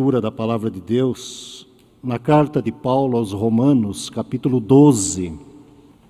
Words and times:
leitura 0.00 0.18
da 0.18 0.32
palavra 0.32 0.70
de 0.70 0.80
Deus, 0.80 1.68
na 2.02 2.18
carta 2.18 2.62
de 2.62 2.72
Paulo 2.72 3.18
aos 3.18 3.32
Romanos, 3.32 4.08
capítulo 4.08 4.58
12, 4.58 5.38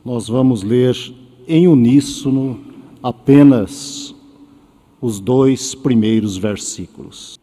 nós 0.05 0.29
vamos 0.29 0.63
ler 0.63 0.95
em 1.49 1.67
uníssono 1.67 2.61
apenas 3.03 4.15
os 5.01 5.19
dois 5.19 5.75
primeiros 5.75 6.37
versículos. 6.37 7.37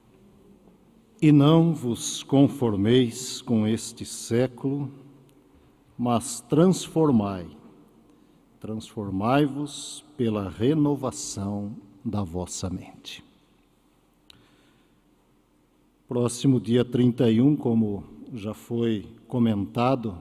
E 1.21 1.33
não 1.33 1.73
vos 1.73 2.23
conformeis 2.23 3.41
com 3.41 3.68
este 3.68 4.05
século, 4.05 4.89
mas 5.98 6.39
transformai, 6.39 7.45
transformai-vos 8.57 10.02
pela 10.16 10.48
renovação 10.48 11.75
da 12.05 12.23
vossa 12.23 12.70
mente. 12.70 13.27
Próximo 16.07 16.57
dia 16.57 16.85
31, 16.85 17.57
como 17.57 18.01
já 18.34 18.53
foi 18.53 19.05
comentado, 19.27 20.17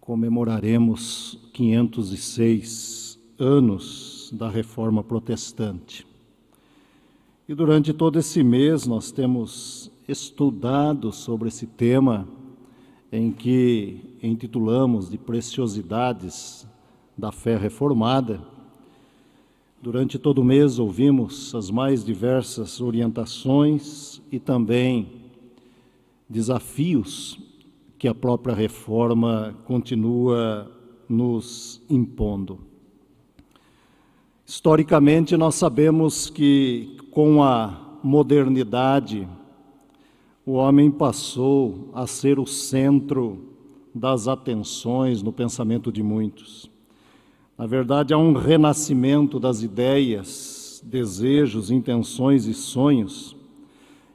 comemoraremos 0.00 1.36
506 1.52 3.18
anos 3.36 4.30
da 4.32 4.48
Reforma 4.48 5.02
Protestante. 5.02 6.06
E 7.48 7.56
durante 7.56 7.92
todo 7.92 8.20
esse 8.20 8.44
mês 8.44 8.86
nós 8.86 9.10
temos 9.10 9.90
estudado 10.06 11.10
sobre 11.10 11.48
esse 11.48 11.66
tema 11.66 12.28
em 13.10 13.32
que 13.32 14.16
intitulamos 14.22 15.10
de 15.10 15.18
Preciosidades 15.18 16.68
da 17.18 17.32
Fé 17.32 17.56
Reformada. 17.56 18.40
Durante 19.82 20.18
todo 20.18 20.42
o 20.42 20.44
mês 20.44 20.78
ouvimos 20.78 21.54
as 21.54 21.70
mais 21.70 22.04
diversas 22.04 22.82
orientações 22.82 24.20
e 24.30 24.38
também 24.38 25.08
desafios 26.28 27.38
que 27.98 28.06
a 28.06 28.14
própria 28.14 28.54
reforma 28.54 29.56
continua 29.64 30.70
nos 31.08 31.80
impondo. 31.88 32.58
Historicamente, 34.44 35.34
nós 35.34 35.54
sabemos 35.54 36.28
que 36.28 36.98
com 37.10 37.42
a 37.42 37.98
modernidade, 38.02 39.26
o 40.44 40.52
homem 40.52 40.90
passou 40.90 41.88
a 41.94 42.06
ser 42.06 42.38
o 42.38 42.46
centro 42.46 43.46
das 43.94 44.28
atenções 44.28 45.22
no 45.22 45.32
pensamento 45.32 45.90
de 45.90 46.02
muitos. 46.02 46.69
Na 47.60 47.66
verdade, 47.66 48.14
há 48.14 48.16
um 48.16 48.32
renascimento 48.32 49.38
das 49.38 49.62
ideias, 49.62 50.82
desejos, 50.82 51.70
intenções 51.70 52.46
e 52.46 52.54
sonhos. 52.54 53.36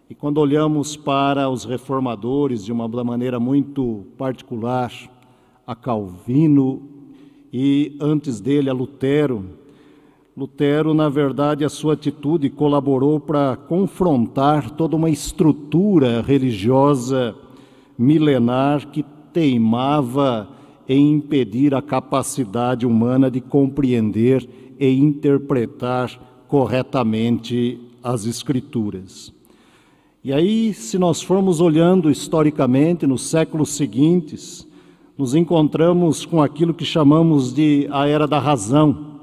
E 0.09 0.15
quando 0.15 0.39
olhamos 0.39 0.97
para 0.97 1.47
os 1.47 1.63
reformadores 1.63 2.65
de 2.65 2.71
uma 2.71 2.87
maneira 2.87 3.39
muito 3.39 4.03
particular, 4.17 4.91
a 5.67 5.75
Calvino 5.75 6.89
e 7.53 7.95
antes 8.01 8.41
dele 8.41 8.67
a 8.67 8.73
Lutero, 8.73 9.45
Lutero, 10.35 10.95
na 10.95 11.07
verdade, 11.07 11.63
a 11.63 11.69
sua 11.69 11.93
atitude 11.93 12.49
colaborou 12.49 13.19
para 13.19 13.55
confrontar 13.55 14.71
toda 14.71 14.95
uma 14.95 15.11
estrutura 15.11 16.19
religiosa 16.19 17.35
milenar 17.95 18.87
que 18.87 19.05
teimava 19.31 20.54
em 20.87 21.13
impedir 21.13 21.73
a 21.73 21.81
capacidade 21.81 22.85
humana 22.85 23.29
de 23.29 23.41
compreender 23.41 24.47
e 24.79 24.89
interpretar 24.89 26.45
corretamente 26.47 27.79
as 28.03 28.25
Escrituras. 28.25 29.33
E 30.23 30.33
aí, 30.33 30.73
se 30.73 30.97
nós 30.97 31.21
formos 31.21 31.61
olhando 31.61 32.09
historicamente, 32.09 33.05
nos 33.05 33.23
séculos 33.23 33.69
seguintes, 33.69 34.67
nos 35.17 35.35
encontramos 35.35 36.25
com 36.25 36.41
aquilo 36.41 36.73
que 36.73 36.85
chamamos 36.85 37.53
de 37.53 37.87
a 37.91 38.07
Era 38.07 38.27
da 38.27 38.39
Razão 38.39 39.15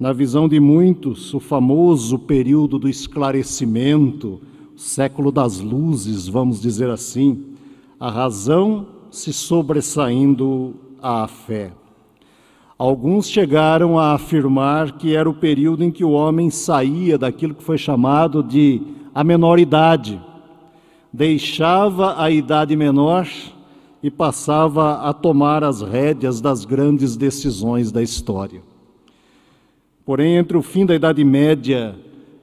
na 0.00 0.14
visão 0.14 0.48
de 0.48 0.58
muitos, 0.58 1.34
o 1.34 1.38
famoso 1.38 2.18
período 2.18 2.78
do 2.78 2.88
esclarecimento, 2.88 4.40
século 4.74 5.30
das 5.30 5.60
luzes, 5.60 6.26
vamos 6.26 6.58
dizer 6.58 6.88
assim, 6.88 7.44
a 8.00 8.10
razão 8.10 8.86
se 9.10 9.32
sobressaindo 9.32 10.74
à 11.02 11.26
fé. 11.26 11.72
Alguns 12.78 13.28
chegaram 13.28 13.98
a 13.98 14.14
afirmar 14.14 14.92
que 14.92 15.14
era 15.14 15.28
o 15.28 15.34
período 15.34 15.84
em 15.84 15.90
que 15.90 16.04
o 16.04 16.12
homem 16.12 16.48
saía 16.48 17.18
daquilo 17.18 17.54
que 17.54 17.62
foi 17.62 17.76
chamado 17.76 18.42
de 18.42 18.80
a 19.14 19.22
menor 19.22 19.58
idade, 19.58 20.20
deixava 21.12 22.22
a 22.22 22.30
idade 22.30 22.74
menor 22.76 23.28
e 24.02 24.10
passava 24.10 25.02
a 25.02 25.12
tomar 25.12 25.62
as 25.62 25.82
rédeas 25.82 26.40
das 26.40 26.64
grandes 26.64 27.16
decisões 27.16 27.92
da 27.92 28.02
história. 28.02 28.62
Porém, 30.06 30.36
entre 30.36 30.56
o 30.56 30.62
fim 30.62 30.86
da 30.86 30.94
Idade 30.94 31.22
Média 31.22 31.94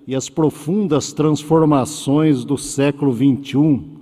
e 0.06 0.16
as 0.16 0.30
profundas 0.30 1.12
transformações 1.12 2.46
do 2.46 2.58
século 2.58 3.12
XXI, 3.14 3.97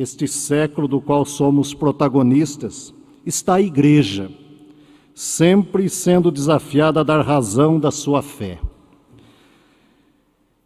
este 0.00 0.26
século 0.26 0.88
do 0.88 0.98
qual 0.98 1.26
somos 1.26 1.74
protagonistas, 1.74 2.94
está 3.26 3.56
a 3.56 3.60
Igreja, 3.60 4.30
sempre 5.14 5.90
sendo 5.90 6.30
desafiada 6.30 7.00
a 7.00 7.02
dar 7.02 7.20
razão 7.20 7.78
da 7.78 7.90
sua 7.90 8.22
fé. 8.22 8.58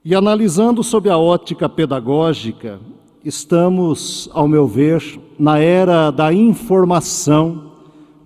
E 0.05 0.15
analisando 0.15 0.85
sob 0.85 1.11
a 1.11 1.19
ótica 1.19 1.69
pedagógica, 1.69 2.79
estamos, 3.25 4.31
ao 4.33 4.47
meu 4.47 4.69
ver, 4.69 5.03
na 5.37 5.59
era 5.59 6.13
da 6.13 6.33
informação, 6.33 7.73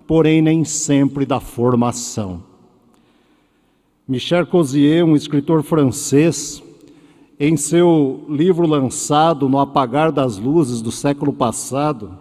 porém 0.05 0.43
nem 0.43 0.63
sempre 0.63 1.25
da 1.25 1.39
formação. 1.39 2.43
Michel 4.07 4.45
Cosier, 4.45 5.03
um 5.03 5.15
escritor 5.15 5.63
francês, 5.63 6.61
em 7.39 7.55
seu 7.55 8.25
livro 8.27 8.67
lançado 8.67 9.47
no 9.47 9.59
apagar 9.59 10.11
das 10.11 10.37
luzes 10.37 10.81
do 10.81 10.91
século 10.91 11.31
passado, 11.31 12.11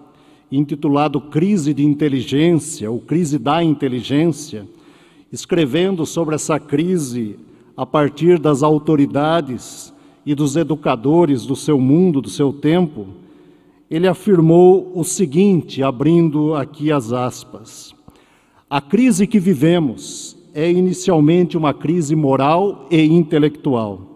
intitulado 0.50 1.20
Crise 1.20 1.74
de 1.74 1.84
Inteligência, 1.84 2.88
ou 2.88 3.00
Crise 3.00 3.36
da 3.36 3.62
Inteligência, 3.62 4.64
escrevendo 5.32 6.06
sobre 6.06 6.36
essa 6.36 6.60
crise 6.60 7.36
a 7.76 7.84
partir 7.84 8.38
das 8.38 8.62
autoridades 8.62 9.92
e 10.24 10.36
dos 10.36 10.54
educadores 10.54 11.44
do 11.44 11.56
seu 11.56 11.80
mundo, 11.80 12.20
do 12.20 12.30
seu 12.30 12.52
tempo, 12.52 13.08
ele 13.90 14.06
afirmou 14.06 14.92
o 14.94 15.02
seguinte, 15.02 15.82
abrindo 15.82 16.54
aqui 16.54 16.92
as 16.92 17.12
aspas: 17.12 17.92
A 18.70 18.80
crise 18.80 19.26
que 19.26 19.40
vivemos 19.40 20.36
é 20.54 20.70
inicialmente 20.70 21.56
uma 21.56 21.74
crise 21.74 22.14
moral 22.14 22.86
e 22.90 23.02
intelectual. 23.02 24.07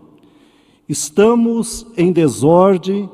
Estamos 0.88 1.86
em 1.96 2.12
desordem 2.12 3.08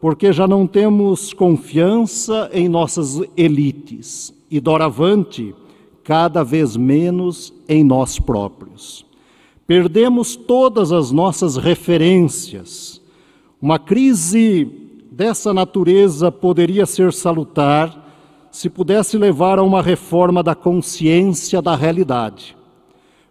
porque 0.00 0.32
já 0.32 0.46
não 0.46 0.66
temos 0.66 1.32
confiança 1.32 2.48
em 2.52 2.68
nossas 2.68 3.20
elites 3.36 4.32
e, 4.50 4.60
doravante, 4.60 5.54
cada 6.04 6.42
vez 6.44 6.76
menos 6.76 7.52
em 7.68 7.82
nós 7.82 8.18
próprios. 8.18 9.04
Perdemos 9.66 10.36
todas 10.36 10.92
as 10.92 11.10
nossas 11.10 11.56
referências. 11.56 13.02
Uma 13.60 13.78
crise 13.78 14.66
dessa 15.10 15.52
natureza 15.52 16.30
poderia 16.30 16.86
ser 16.86 17.12
salutar 17.12 18.06
se 18.50 18.70
pudesse 18.70 19.18
levar 19.18 19.58
a 19.58 19.62
uma 19.62 19.82
reforma 19.82 20.42
da 20.42 20.54
consciência 20.54 21.60
da 21.60 21.74
realidade 21.74 22.56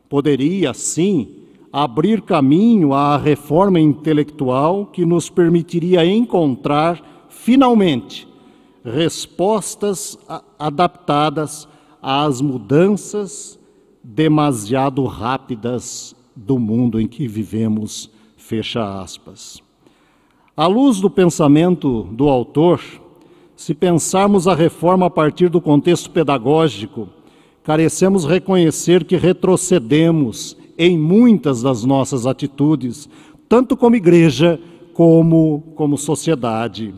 poderia, 0.09 0.73
sim, 0.73 1.36
abrir 1.79 2.23
caminho 2.23 2.91
à 2.91 3.17
reforma 3.17 3.79
intelectual 3.79 4.87
que 4.87 5.05
nos 5.05 5.29
permitiria 5.29 6.03
encontrar, 6.03 7.27
finalmente, 7.29 8.27
respostas 8.83 10.17
adaptadas 10.57 11.67
às 12.01 12.41
mudanças 12.41 13.59
demasiado 14.03 15.05
rápidas 15.05 16.15
do 16.35 16.57
mundo 16.57 16.99
em 16.99 17.07
que 17.07 17.27
vivemos, 17.27 18.09
fecha 18.35 18.99
aspas. 18.99 19.61
À 20.55 20.65
luz 20.65 20.99
do 20.99 21.11
pensamento 21.11 22.05
do 22.11 22.27
autor, 22.27 22.81
se 23.55 23.75
pensarmos 23.75 24.47
a 24.47 24.55
reforma 24.55 25.05
a 25.05 25.11
partir 25.11 25.47
do 25.47 25.61
contexto 25.61 26.09
pedagógico, 26.09 27.07
carecemos 27.63 28.25
reconhecer 28.25 29.05
que 29.05 29.15
retrocedemos 29.15 30.56
em 30.77 30.97
muitas 30.97 31.61
das 31.61 31.83
nossas 31.83 32.25
atitudes, 32.25 33.09
tanto 33.49 33.75
como 33.75 33.95
igreja 33.95 34.59
como 34.93 35.63
como 35.75 35.97
sociedade. 35.97 36.93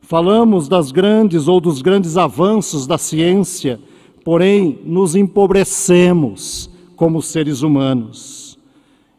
Falamos 0.00 0.68
das 0.68 0.90
grandes 0.90 1.46
ou 1.46 1.60
dos 1.60 1.82
grandes 1.82 2.16
avanços 2.16 2.86
da 2.86 2.98
ciência, 2.98 3.80
porém 4.24 4.78
nos 4.84 5.14
empobrecemos 5.14 6.70
como 6.96 7.22
seres 7.22 7.62
humanos. 7.62 8.58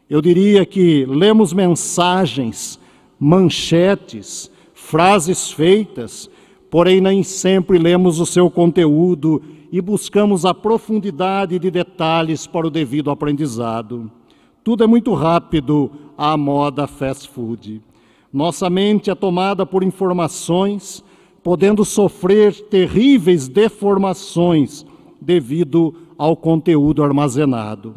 Eu 0.08 0.20
diria 0.20 0.66
que 0.66 1.06
lemos 1.06 1.52
mensagens 1.52 2.78
manchetes, 3.18 4.50
frases 4.74 5.50
feitas, 5.50 6.28
porém 6.70 7.00
nem 7.00 7.22
sempre 7.22 7.78
lemos 7.78 8.20
o 8.20 8.26
seu 8.26 8.50
conteúdo 8.50 9.40
e 9.72 9.80
buscamos 9.80 10.44
a 10.44 10.52
profundidade 10.52 11.58
de 11.58 11.70
detalhes 11.70 12.46
para 12.46 12.66
o 12.66 12.70
devido 12.70 13.10
aprendizado. 13.10 14.10
Tudo 14.62 14.84
é 14.84 14.86
muito 14.86 15.14
rápido 15.14 15.90
à 16.16 16.36
moda 16.36 16.86
fast 16.86 17.26
food. 17.30 17.80
Nossa 18.30 18.68
mente 18.68 19.10
é 19.10 19.14
tomada 19.14 19.64
por 19.64 19.82
informações, 19.82 21.02
podendo 21.42 21.86
sofrer 21.86 22.52
terríveis 22.68 23.48
deformações 23.48 24.84
devido 25.18 25.94
ao 26.18 26.36
conteúdo 26.36 27.02
armazenado. 27.02 27.94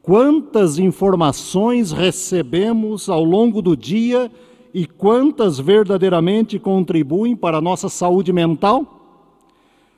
Quantas 0.00 0.78
informações 0.78 1.92
recebemos 1.92 3.10
ao 3.10 3.22
longo 3.22 3.60
do 3.60 3.76
dia 3.76 4.32
e 4.72 4.86
quantas 4.86 5.60
verdadeiramente 5.60 6.58
contribuem 6.58 7.36
para 7.36 7.58
a 7.58 7.62
nossa 7.62 7.90
saúde 7.90 8.32
mental? 8.32 9.01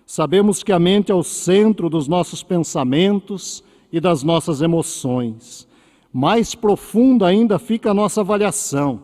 Sabemos 0.06 0.62
que 0.62 0.72
a 0.72 0.78
mente 0.78 1.10
é 1.10 1.14
o 1.14 1.22
centro 1.22 1.88
dos 1.88 2.06
nossos 2.06 2.42
pensamentos 2.42 3.64
e 3.90 4.00
das 4.00 4.22
nossas 4.22 4.60
emoções. 4.60 5.66
Mais 6.12 6.54
profunda 6.54 7.26
ainda 7.26 7.58
fica 7.58 7.90
a 7.90 7.94
nossa 7.94 8.20
avaliação. 8.20 9.02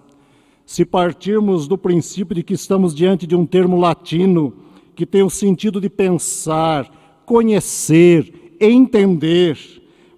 Se 0.67 0.85
partirmos 0.85 1.67
do 1.67 1.79
princípio 1.79 2.35
de 2.35 2.43
que 2.43 2.55
estamos 2.55 2.95
diante 2.95 3.27
de 3.27 3.35
um 3.35 3.47
termo 3.47 3.79
latino 3.79 4.53
que 4.95 5.07
tem 5.07 5.23
o 5.23 5.31
sentido 5.31 5.81
de 5.81 5.89
pensar, 5.89 7.23
conhecer, 7.25 8.57
entender, 8.61 9.59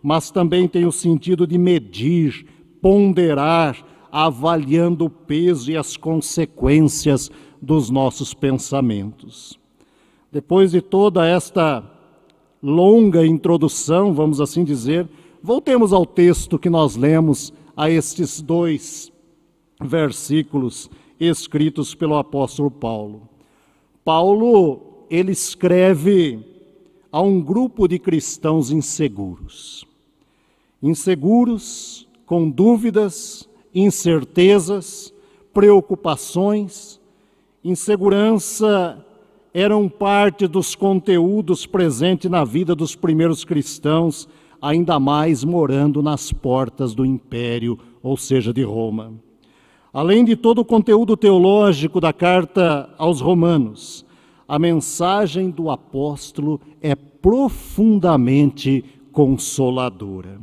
mas 0.03 0.31
também 0.31 0.67
tem 0.67 0.85
o 0.85 0.93
sentido 0.93 1.47
de 1.47 1.57
medir, 1.57 2.45
ponderar, 2.81 3.77
avaliando 4.11 5.05
o 5.05 5.11
peso 5.11 5.71
e 5.71 5.77
as 5.77 5.97
consequências 5.97 7.31
dos 7.61 7.89
nossos 7.89 8.35
pensamentos. 8.35 9.62
Depois 10.33 10.71
de 10.71 10.81
toda 10.81 11.27
esta 11.27 11.85
longa 12.63 13.27
introdução, 13.27 14.15
vamos 14.15 14.41
assim 14.41 14.65
dizer, 14.65 15.07
voltemos 15.43 15.93
ao 15.93 16.07
texto 16.07 16.59
que 16.59 16.71
nós 16.71 16.97
lemos, 16.97 17.53
a 17.77 17.91
estes 17.91 18.41
dois 18.41 19.13
versículos 19.79 20.91
escritos 21.21 21.95
pelo 21.95 22.17
apóstolo 22.17 22.71
Paulo. 22.71 23.29
Paulo, 24.03 25.05
ele 25.11 25.33
escreve 25.33 26.43
a 27.11 27.21
um 27.21 27.39
grupo 27.39 27.87
de 27.87 27.99
cristãos 27.99 28.71
inseguros. 28.71 29.87
Inseguros, 30.83 32.09
com 32.25 32.49
dúvidas, 32.49 33.47
incertezas, 33.75 35.13
preocupações, 35.53 36.99
insegurança 37.63 39.05
eram 39.55 39.89
parte 39.89 40.47
dos 40.47 40.75
conteúdos 40.75 41.67
presentes 41.67 42.31
na 42.31 42.45
vida 42.45 42.75
dos 42.75 42.97
primeiros 42.97 43.45
cristãos, 43.45 44.29
ainda 44.61 44.99
mais 44.99 45.45
morando 45.45 46.03
nas 46.03 46.33
portas 46.33 46.95
do 46.95 47.05
império, 47.05 47.79
ou 48.03 48.17
seja, 48.17 48.53
de 48.53 48.63
Roma. 48.63 49.13
Além 49.93 50.25
de 50.25 50.37
todo 50.37 50.61
o 50.61 50.65
conteúdo 50.65 51.17
teológico 51.17 52.01
da 52.01 52.13
carta 52.13 52.89
aos 52.97 53.21
Romanos, 53.21 54.07
a 54.49 54.59
mensagem 54.59 55.51
do 55.51 55.71
apóstolo 55.71 56.61
é 56.81 56.95
profundamente 56.95 58.85
consoladora. 59.13 60.41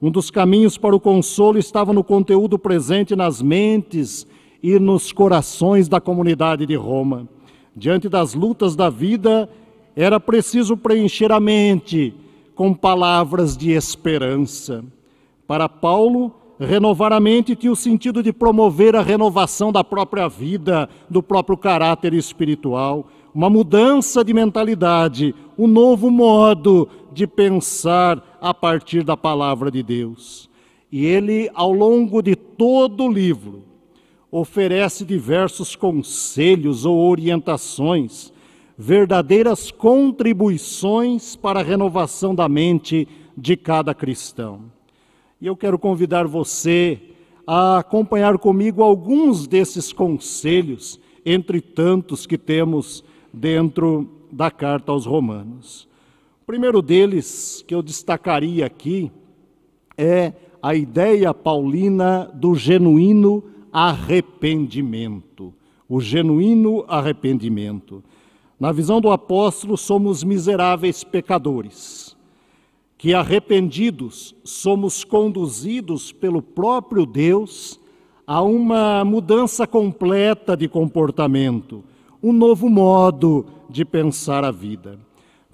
Um 0.00 0.10
dos 0.10 0.30
caminhos 0.30 0.76
para 0.76 0.94
o 0.94 1.00
consolo 1.00 1.58
estava 1.58 1.92
no 1.94 2.04
conteúdo 2.04 2.58
presente 2.58 3.16
nas 3.16 3.40
mentes 3.40 4.26
e 4.62 4.78
nos 4.78 5.10
corações 5.10 5.88
da 5.88 6.00
comunidade 6.00 6.66
de 6.66 6.74
Roma. 6.74 7.26
Diante 7.76 8.08
das 8.08 8.32
lutas 8.32 8.74
da 8.74 8.88
vida, 8.88 9.50
era 9.94 10.18
preciso 10.18 10.78
preencher 10.78 11.30
a 11.30 11.38
mente 11.38 12.14
com 12.54 12.72
palavras 12.72 13.54
de 13.54 13.70
esperança. 13.72 14.82
Para 15.46 15.68
Paulo, 15.68 16.34
renovar 16.58 17.12
a 17.12 17.20
mente 17.20 17.54
tinha 17.54 17.70
o 17.70 17.76
sentido 17.76 18.22
de 18.22 18.32
promover 18.32 18.96
a 18.96 19.02
renovação 19.02 19.70
da 19.70 19.84
própria 19.84 20.26
vida, 20.26 20.88
do 21.10 21.22
próprio 21.22 21.58
caráter 21.58 22.14
espiritual, 22.14 23.08
uma 23.34 23.50
mudança 23.50 24.24
de 24.24 24.32
mentalidade, 24.32 25.34
um 25.58 25.66
novo 25.66 26.10
modo 26.10 26.88
de 27.12 27.26
pensar 27.26 28.38
a 28.40 28.54
partir 28.54 29.02
da 29.02 29.18
palavra 29.18 29.70
de 29.70 29.82
Deus. 29.82 30.48
E 30.90 31.04
ele, 31.04 31.50
ao 31.54 31.72
longo 31.72 32.22
de 32.22 32.34
todo 32.34 33.04
o 33.04 33.12
livro, 33.12 33.75
oferece 34.30 35.04
diversos 35.04 35.76
conselhos 35.76 36.84
ou 36.84 36.98
orientações, 37.08 38.32
verdadeiras 38.76 39.70
contribuições 39.70 41.36
para 41.36 41.60
a 41.60 41.62
renovação 41.62 42.34
da 42.34 42.48
mente 42.48 43.08
de 43.36 43.56
cada 43.56 43.94
cristão. 43.94 44.62
E 45.40 45.46
eu 45.46 45.56
quero 45.56 45.78
convidar 45.78 46.26
você 46.26 47.00
a 47.46 47.78
acompanhar 47.78 48.36
comigo 48.38 48.82
alguns 48.82 49.46
desses 49.46 49.92
conselhos, 49.92 50.98
entre 51.24 51.60
tantos 51.60 52.26
que 52.26 52.38
temos 52.38 53.04
dentro 53.32 54.08
da 54.30 54.50
carta 54.50 54.92
aos 54.92 55.06
Romanos. 55.06 55.88
O 56.42 56.46
primeiro 56.46 56.80
deles 56.80 57.64
que 57.66 57.74
eu 57.74 57.82
destacaria 57.82 58.64
aqui 58.64 59.10
é 59.98 60.32
a 60.62 60.74
ideia 60.74 61.34
paulina 61.34 62.30
do 62.32 62.54
genuíno 62.54 63.42
arrependimento. 63.76 65.52
O 65.86 66.00
genuíno 66.00 66.82
arrependimento. 66.88 68.02
Na 68.58 68.72
visão 68.72 69.02
do 69.02 69.10
apóstolo, 69.10 69.76
somos 69.76 70.24
miseráveis 70.24 71.04
pecadores, 71.04 72.16
que 72.96 73.12
arrependidos 73.12 74.34
somos 74.42 75.04
conduzidos 75.04 76.10
pelo 76.10 76.40
próprio 76.40 77.04
Deus 77.04 77.78
a 78.26 78.40
uma 78.40 79.04
mudança 79.04 79.66
completa 79.66 80.56
de 80.56 80.68
comportamento, 80.68 81.84
um 82.22 82.32
novo 82.32 82.70
modo 82.70 83.44
de 83.68 83.84
pensar 83.84 84.42
a 84.42 84.50
vida. 84.50 84.98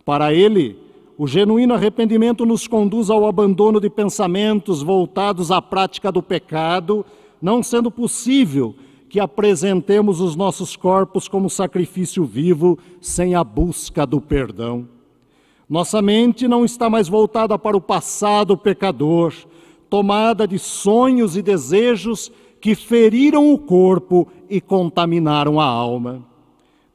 Para 0.04 0.32
ele, 0.32 0.78
o 1.18 1.26
genuíno 1.26 1.74
arrependimento 1.74 2.46
nos 2.46 2.68
conduz 2.68 3.10
ao 3.10 3.26
abandono 3.26 3.80
de 3.80 3.90
pensamentos 3.90 4.80
voltados 4.80 5.50
à 5.50 5.60
prática 5.60 6.12
do 6.12 6.22
pecado 6.22 7.04
não 7.42 7.60
sendo 7.60 7.90
possível 7.90 8.76
que 9.08 9.18
apresentemos 9.18 10.20
os 10.20 10.36
nossos 10.36 10.76
corpos 10.76 11.28
como 11.28 11.50
sacrifício 11.50 12.24
vivo 12.24 12.78
sem 13.00 13.34
a 13.34 13.42
busca 13.42 14.06
do 14.06 14.20
perdão. 14.20 14.88
Nossa 15.68 16.00
mente 16.00 16.46
não 16.46 16.64
está 16.64 16.88
mais 16.88 17.08
voltada 17.08 17.58
para 17.58 17.76
o 17.76 17.80
passado 17.80 18.56
pecador, 18.56 19.34
tomada 19.90 20.46
de 20.46 20.58
sonhos 20.58 21.36
e 21.36 21.42
desejos 21.42 22.30
que 22.60 22.74
feriram 22.74 23.52
o 23.52 23.58
corpo 23.58 24.28
e 24.48 24.60
contaminaram 24.60 25.60
a 25.60 25.64
alma. 25.64 26.22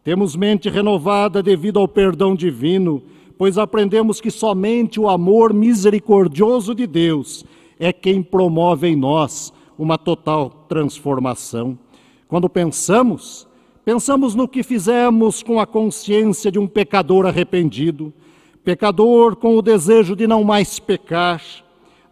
Temos 0.03 0.35
mente 0.35 0.69
renovada 0.69 1.43
devido 1.43 1.77
ao 1.77 1.87
perdão 1.87 2.33
divino, 2.33 3.03
pois 3.37 3.57
aprendemos 3.57 4.21
que 4.21 4.31
somente 4.31 4.99
o 4.99 5.09
amor 5.09 5.53
misericordioso 5.53 6.73
de 6.73 6.87
Deus 6.87 7.45
é 7.77 7.91
quem 7.91 8.23
promove 8.23 8.87
em 8.87 8.95
nós 8.95 9.53
uma 9.77 9.97
total 9.97 10.49
transformação. 10.67 11.77
Quando 12.27 12.49
pensamos, 12.49 13.47
pensamos 13.85 14.35
no 14.35 14.47
que 14.47 14.63
fizemos 14.63 15.43
com 15.43 15.59
a 15.59 15.65
consciência 15.65 16.51
de 16.51 16.59
um 16.59 16.67
pecador 16.67 17.25
arrependido, 17.25 18.11
pecador 18.63 19.35
com 19.35 19.55
o 19.55 19.61
desejo 19.61 20.15
de 20.15 20.27
não 20.27 20.43
mais 20.43 20.79
pecar, 20.79 21.41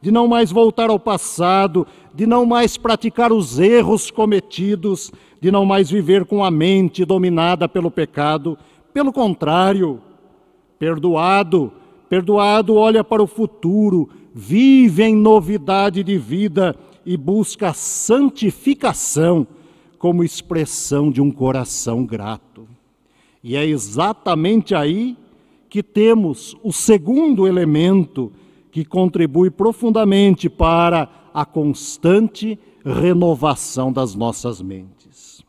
de 0.01 0.11
não 0.11 0.27
mais 0.27 0.51
voltar 0.51 0.89
ao 0.89 0.99
passado, 0.99 1.85
de 2.13 2.25
não 2.25 2.45
mais 2.45 2.77
praticar 2.77 3.33
os 3.33 3.59
erros 3.59 4.11
cometidos, 4.11 5.11
de 5.41 5.51
não 5.51 5.65
mais 5.65 5.89
viver 5.89 6.25
com 6.25 6.43
a 6.43 6.51
mente 6.51 7.03
dominada 7.03 7.67
pelo 7.67 7.89
pecado. 7.91 8.57
Pelo 8.93 9.11
contrário, 9.11 9.99
perdoado, 10.79 11.73
perdoado 12.07 12.75
olha 12.75 13.03
para 13.03 13.21
o 13.21 13.27
futuro, 13.27 14.09
vive 14.33 15.03
em 15.03 15.15
novidade 15.15 16.03
de 16.03 16.17
vida 16.17 16.77
e 17.05 17.15
busca 17.15 17.69
a 17.69 17.73
santificação 17.73 19.47
como 19.97 20.23
expressão 20.23 21.11
de 21.11 21.21
um 21.21 21.31
coração 21.31 22.05
grato. 22.05 22.67
E 23.43 23.55
é 23.55 23.65
exatamente 23.65 24.73
aí 24.73 25.17
que 25.69 25.83
temos 25.83 26.55
o 26.63 26.71
segundo 26.71 27.47
elemento 27.47 28.31
que 28.71 28.83
contribui 28.83 29.49
profundamente 29.49 30.49
para 30.49 31.09
a 31.33 31.45
constante 31.45 32.57
renovação 32.83 33.91
das 33.91 34.15
nossas 34.15 34.61
mentes. 34.61 35.43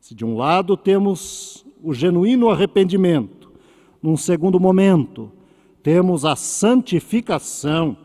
Se 0.00 0.14
de 0.14 0.24
um 0.24 0.36
lado 0.36 0.76
temos 0.76 1.64
o 1.82 1.94
genuíno 1.94 2.48
arrependimento, 2.48 3.50
num 4.02 4.16
segundo 4.16 4.58
momento, 4.58 5.30
temos 5.82 6.24
a 6.24 6.36
santificação 6.36 7.96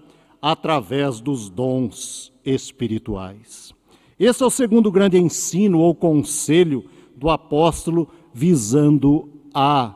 através 0.41 1.19
dos 1.19 1.49
dons 1.49 2.31
espirituais. 2.45 3.73
Esse 4.19 4.43
é 4.43 4.45
o 4.45 4.51
segundo 4.51 4.91
grande 4.91 5.17
ensino 5.17 5.79
ou 5.79 5.93
conselho 5.93 6.85
do 7.15 7.29
apóstolo 7.29 8.07
visando 8.33 9.29
a 9.53 9.95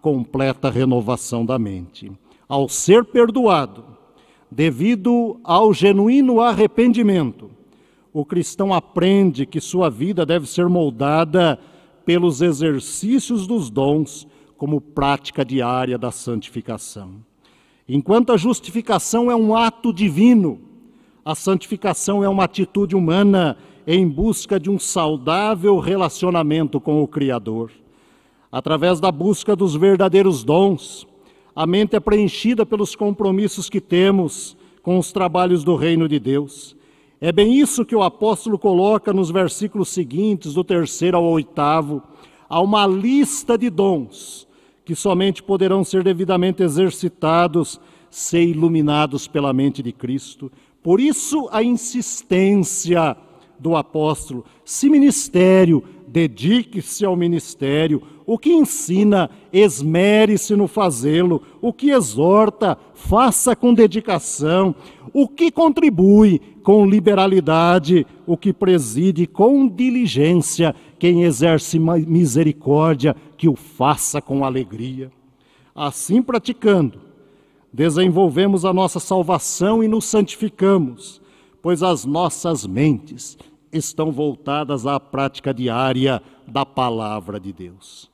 completa 0.00 0.68
renovação 0.68 1.44
da 1.46 1.58
mente. 1.58 2.10
Ao 2.48 2.68
ser 2.68 3.04
perdoado, 3.04 3.84
devido 4.50 5.40
ao 5.44 5.72
genuíno 5.72 6.40
arrependimento, 6.40 7.50
o 8.12 8.24
cristão 8.24 8.74
aprende 8.74 9.46
que 9.46 9.60
sua 9.60 9.88
vida 9.88 10.26
deve 10.26 10.46
ser 10.46 10.68
moldada 10.68 11.58
pelos 12.04 12.42
exercícios 12.42 13.46
dos 13.46 13.70
dons 13.70 14.26
como 14.56 14.80
prática 14.80 15.44
diária 15.44 15.96
da 15.96 16.10
santificação. 16.10 17.24
Enquanto 17.88 18.32
a 18.32 18.36
justificação 18.36 19.30
é 19.30 19.34
um 19.34 19.56
ato 19.56 19.92
divino, 19.92 20.60
a 21.24 21.34
santificação 21.34 22.22
é 22.22 22.28
uma 22.28 22.44
atitude 22.44 22.94
humana 22.94 23.56
em 23.86 24.08
busca 24.08 24.58
de 24.58 24.70
um 24.70 24.78
saudável 24.78 25.78
relacionamento 25.78 26.80
com 26.80 27.02
o 27.02 27.08
Criador. 27.08 27.72
Através 28.50 29.00
da 29.00 29.10
busca 29.10 29.56
dos 29.56 29.74
verdadeiros 29.74 30.44
dons, 30.44 31.06
a 31.54 31.66
mente 31.66 31.96
é 31.96 32.00
preenchida 32.00 32.64
pelos 32.64 32.94
compromissos 32.94 33.68
que 33.68 33.80
temos 33.80 34.56
com 34.82 34.98
os 34.98 35.10
trabalhos 35.10 35.64
do 35.64 35.74
reino 35.74 36.08
de 36.08 36.18
Deus. 36.18 36.76
É 37.20 37.32
bem 37.32 37.58
isso 37.58 37.84
que 37.84 37.96
o 37.96 38.02
apóstolo 38.02 38.58
coloca 38.58 39.12
nos 39.12 39.30
versículos 39.30 39.88
seguintes, 39.88 40.54
do 40.54 40.62
terceiro 40.62 41.16
ao 41.16 41.24
oitavo. 41.24 42.02
Há 42.48 42.60
uma 42.60 42.86
lista 42.86 43.58
de 43.58 43.70
dons 43.70 44.46
que 44.84 44.94
somente 44.94 45.42
poderão 45.42 45.84
ser 45.84 46.02
devidamente 46.02 46.62
exercitados 46.62 47.80
se 48.10 48.38
iluminados 48.38 49.26
pela 49.26 49.52
mente 49.52 49.82
de 49.82 49.92
Cristo. 49.92 50.50
Por 50.82 51.00
isso, 51.00 51.48
a 51.50 51.62
insistência 51.62 53.16
do 53.58 53.76
apóstolo: 53.76 54.44
se 54.64 54.90
ministério, 54.90 55.82
dedique-se 56.06 57.04
ao 57.04 57.16
ministério. 57.16 58.02
O 58.24 58.38
que 58.38 58.52
ensina, 58.52 59.30
esmere-se 59.52 60.54
no 60.54 60.68
fazê-lo. 60.68 61.42
O 61.60 61.72
que 61.72 61.90
exorta, 61.90 62.78
faça 62.94 63.56
com 63.56 63.74
dedicação. 63.74 64.74
O 65.12 65.26
que 65.26 65.50
contribui, 65.50 66.40
com 66.62 66.86
liberalidade. 66.86 68.06
O 68.26 68.36
que 68.36 68.52
preside, 68.52 69.26
com 69.26 69.66
diligência. 69.66 70.74
Quem 70.98 71.24
exerce 71.24 71.78
misericórdia, 71.78 73.16
que 73.42 73.48
o 73.48 73.56
faça 73.56 74.22
com 74.22 74.44
alegria. 74.44 75.10
Assim 75.74 76.22
praticando, 76.22 77.00
desenvolvemos 77.72 78.64
a 78.64 78.72
nossa 78.72 79.00
salvação 79.00 79.82
e 79.82 79.88
nos 79.88 80.04
santificamos, 80.04 81.20
pois 81.60 81.82
as 81.82 82.04
nossas 82.04 82.64
mentes 82.64 83.36
estão 83.72 84.12
voltadas 84.12 84.86
à 84.86 85.00
prática 85.00 85.52
diária 85.52 86.22
da 86.46 86.64
palavra 86.64 87.40
de 87.40 87.52
Deus. 87.52 88.08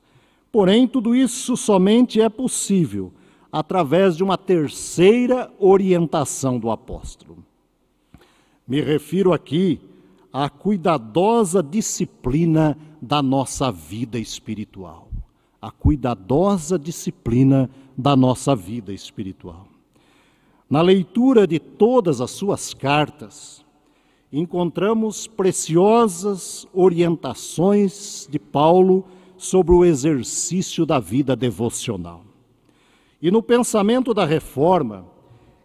Porém, 0.51 0.87
tudo 0.87 1.13
isso 1.13 1.55
somente 1.55 2.19
é 2.19 2.27
possível 2.27 3.13
através 3.51 4.17
de 4.17 4.23
uma 4.23 4.35
terceira 4.35 5.51
orientação 5.59 6.57
do 6.57 6.71
apóstolo. 6.71 7.37
Me 8.67 8.81
refiro 8.81 9.31
aqui 9.31 9.79
à 10.33 10.49
cuidadosa 10.49 11.61
disciplina 11.61 12.75
da 12.99 13.21
nossa 13.21 13.71
vida 13.71 14.17
espiritual. 14.17 15.08
A 15.61 15.71
cuidadosa 15.71 16.79
disciplina 16.79 17.69
da 17.97 18.15
nossa 18.15 18.55
vida 18.55 18.93
espiritual. 18.93 19.67
Na 20.69 20.81
leitura 20.81 21.47
de 21.47 21.59
todas 21.59 22.21
as 22.21 22.31
suas 22.31 22.73
cartas, 22.73 23.65
encontramos 24.31 25.27
preciosas 25.27 26.67
orientações 26.73 28.27
de 28.29 28.37
Paulo 28.37 29.03
sobre 29.37 29.73
o 29.73 29.83
exercício 29.83 30.85
da 30.85 30.99
vida 30.99 31.35
devocional. 31.35 32.23
E 33.21 33.31
no 33.31 33.41
pensamento 33.41 34.13
da 34.13 34.25
reforma, 34.25 35.05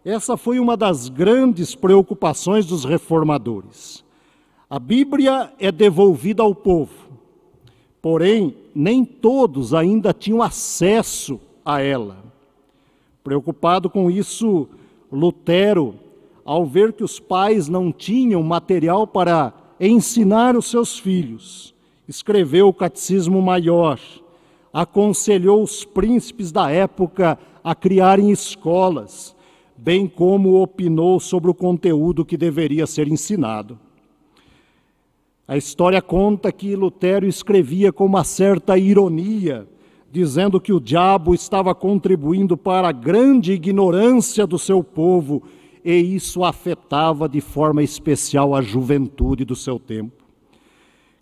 essa 0.03 0.35
foi 0.35 0.59
uma 0.59 0.75
das 0.75 1.07
grandes 1.09 1.73
preocupações 1.73 2.65
dos 2.65 2.83
reformadores. 2.83 4.03
A 4.69 4.79
Bíblia 4.79 5.53
é 5.59 5.71
devolvida 5.71 6.43
ao 6.43 6.53
povo, 6.53 6.93
porém, 8.05 8.53
nem 8.75 9.03
todos 9.03 9.73
ainda 9.73 10.13
tinham 10.13 10.43
acesso 10.43 11.39
a 11.65 11.81
ela. 11.81 12.17
Preocupado 13.23 13.89
com 13.89 14.11
isso, 14.11 14.67
Lutero, 15.11 15.95
ao 16.45 16.67
ver 16.67 16.93
que 16.93 17.03
os 17.03 17.19
pais 17.19 17.67
não 17.67 17.91
tinham 17.91 18.43
material 18.43 19.07
para 19.07 19.51
ensinar 19.79 20.55
os 20.55 20.69
seus 20.69 20.99
filhos, 20.99 21.73
escreveu 22.07 22.67
o 22.67 22.73
Catecismo 22.73 23.41
Maior, 23.41 23.99
aconselhou 24.71 25.63
os 25.63 25.83
príncipes 25.83 26.51
da 26.51 26.69
época 26.69 27.39
a 27.63 27.73
criarem 27.73 28.29
escolas, 28.29 29.35
bem 29.75 30.07
como 30.07 30.61
opinou 30.61 31.19
sobre 31.19 31.49
o 31.49 31.55
conteúdo 31.55 32.23
que 32.23 32.37
deveria 32.37 32.85
ser 32.85 33.07
ensinado. 33.07 33.79
A 35.47 35.55
história 35.55 36.01
conta 36.01 36.51
que 36.51 36.75
Lutero 36.75 37.27
escrevia 37.27 37.93
com 37.93 38.05
uma 38.05 38.23
certa 38.23 38.77
ironia 38.77 39.67
dizendo 40.15 40.61
que 40.61 40.71
o 40.71 40.79
diabo 40.79 41.35
estava 41.35 41.75
contribuindo 41.75 42.55
para 42.55 42.87
a 42.87 42.93
grande 42.93 43.51
ignorância 43.51 44.47
do 44.47 44.57
seu 44.57 44.81
povo 44.81 45.43
e 45.83 45.91
isso 45.93 46.45
afetava 46.45 47.27
de 47.27 47.41
forma 47.41 47.83
especial 47.83 48.55
a 48.55 48.61
juventude 48.61 49.43
do 49.43 49.57
seu 49.57 49.77
tempo. 49.77 50.23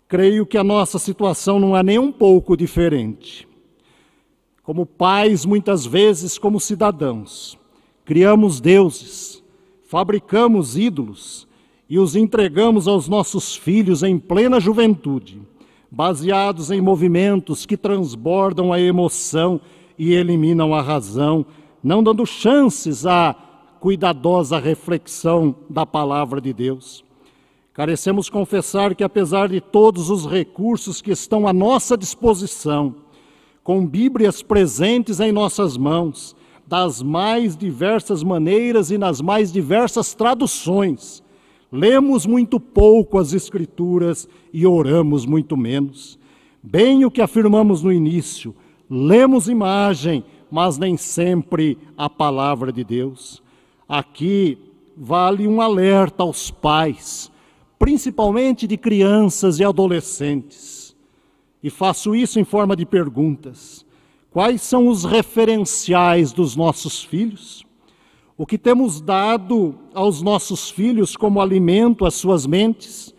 Creio 0.06 0.46
que 0.46 0.56
a 0.56 0.62
nossa 0.62 0.96
situação 1.00 1.58
não 1.58 1.76
é 1.76 1.82
nem 1.82 1.98
um 1.98 2.12
pouco 2.12 2.56
diferente. 2.56 3.48
Como 4.62 4.86
pais, 4.86 5.44
muitas 5.44 5.84
vezes, 5.84 6.38
como 6.38 6.60
cidadãos, 6.60 7.58
criamos 8.04 8.60
deuses, 8.60 9.42
fabricamos 9.82 10.78
ídolos 10.78 11.48
e 11.88 11.98
os 11.98 12.16
entregamos 12.16 12.88
aos 12.88 13.08
nossos 13.08 13.54
filhos 13.54 14.02
em 14.02 14.18
plena 14.18 14.58
juventude 14.58 15.40
baseados 15.94 16.72
em 16.72 16.80
movimentos 16.80 17.64
que 17.64 17.76
transbordam 17.76 18.72
a 18.72 18.80
emoção 18.80 19.60
e 19.96 20.12
eliminam 20.12 20.74
a 20.74 20.82
razão, 20.82 21.46
não 21.82 22.02
dando 22.02 22.26
chances 22.26 23.06
à 23.06 23.32
cuidadosa 23.78 24.58
reflexão 24.58 25.54
da 25.70 25.86
palavra 25.86 26.40
de 26.40 26.52
Deus. 26.52 27.04
Carecemos 27.72 28.28
confessar 28.28 28.92
que, 28.96 29.04
apesar 29.04 29.48
de 29.48 29.60
todos 29.60 30.10
os 30.10 30.26
recursos 30.26 31.00
que 31.00 31.12
estão 31.12 31.46
à 31.46 31.52
nossa 31.52 31.96
disposição, 31.96 32.96
com 33.62 33.86
Bíblias 33.86 34.42
presentes 34.42 35.20
em 35.20 35.30
nossas 35.30 35.76
mãos, 35.76 36.34
das 36.66 37.02
mais 37.02 37.56
diversas 37.56 38.22
maneiras 38.22 38.90
e 38.90 38.98
nas 38.98 39.20
mais 39.20 39.52
diversas 39.52 40.12
traduções, 40.12 41.22
Lemos 41.74 42.24
muito 42.24 42.60
pouco 42.60 43.18
as 43.18 43.32
Escrituras 43.32 44.28
e 44.52 44.64
oramos 44.64 45.26
muito 45.26 45.56
menos. 45.56 46.16
Bem 46.62 47.04
o 47.04 47.10
que 47.10 47.20
afirmamos 47.20 47.82
no 47.82 47.92
início, 47.92 48.54
lemos 48.88 49.48
imagem, 49.48 50.24
mas 50.48 50.78
nem 50.78 50.96
sempre 50.96 51.76
a 51.96 52.08
palavra 52.08 52.72
de 52.72 52.84
Deus. 52.84 53.42
Aqui 53.88 54.56
vale 54.96 55.48
um 55.48 55.60
alerta 55.60 56.22
aos 56.22 56.48
pais, 56.48 57.28
principalmente 57.76 58.68
de 58.68 58.76
crianças 58.76 59.58
e 59.58 59.64
adolescentes. 59.64 60.94
E 61.60 61.70
faço 61.70 62.14
isso 62.14 62.38
em 62.38 62.44
forma 62.44 62.76
de 62.76 62.86
perguntas. 62.86 63.84
Quais 64.30 64.62
são 64.62 64.86
os 64.86 65.02
referenciais 65.02 66.32
dos 66.32 66.54
nossos 66.54 67.02
filhos? 67.02 67.63
O 68.36 68.44
que 68.44 68.58
temos 68.58 69.00
dado 69.00 69.74
aos 69.94 70.20
nossos 70.20 70.70
filhos 70.70 71.16
como 71.16 71.40
alimento 71.40 72.04
às 72.04 72.14
suas 72.14 72.46
mentes, 72.46 73.14